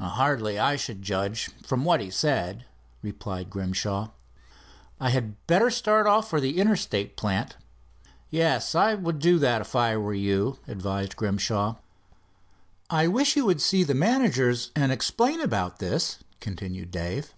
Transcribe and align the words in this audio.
"Hardly, 0.00 0.58
I 0.58 0.76
should 0.76 1.02
judge, 1.02 1.50
from 1.66 1.84
what 1.84 2.00
he 2.00 2.08
said," 2.08 2.64
replied 3.02 3.50
Grimshaw. 3.50 4.08
"I 4.98 5.10
had 5.10 5.34
better 5.46 5.68
start 5.70 6.06
right 6.06 6.12
off 6.12 6.30
for 6.30 6.40
the 6.40 6.58
Interstate 6.58 7.14
plant." 7.14 7.58
"Yes. 8.30 8.74
I 8.74 8.94
would 8.94 9.18
do 9.18 9.38
that 9.40 9.60
if 9.60 9.76
I 9.76 9.98
were 9.98 10.14
you," 10.14 10.58
advised 10.66 11.14
Grimshaw. 11.16 11.76
"I 12.88 13.06
wish 13.06 13.36
you 13.36 13.44
would 13.44 13.60
see 13.60 13.84
the 13.84 13.92
managers 13.94 14.70
and 14.74 14.90
explain 14.90 15.42
about 15.42 15.78
this," 15.78 16.20
continued 16.40 16.90
Dave. 16.90 17.34